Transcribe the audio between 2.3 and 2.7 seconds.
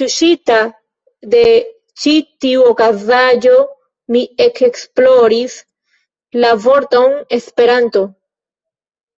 tiu